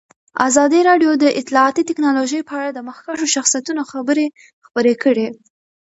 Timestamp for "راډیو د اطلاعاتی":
0.89-1.83